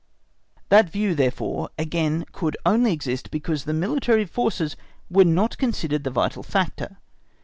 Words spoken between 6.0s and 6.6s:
the vital